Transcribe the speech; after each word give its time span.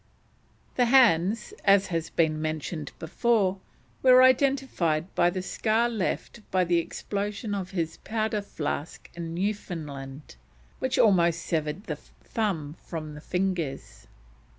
The 0.77 0.85
hands, 0.85 1.53
as 1.63 1.85
has 1.93 2.09
been 2.09 2.41
mentioned 2.41 2.91
before, 2.97 3.59
were 4.01 4.23
identified 4.23 5.13
by 5.13 5.29
the 5.29 5.43
scar 5.43 5.87
left 5.89 6.39
by 6.49 6.63
the 6.63 6.79
explosion 6.79 7.53
of 7.53 7.69
his 7.69 7.97
powder 7.97 8.41
flask 8.41 9.11
in 9.13 9.35
Newfoundland, 9.35 10.37
which 10.79 10.97
almost 10.97 11.41
severed 11.41 11.83
the 11.83 11.97
thumb 11.97 12.77
from 12.83 13.13
the 13.13 13.21
fingers. 13.21 14.07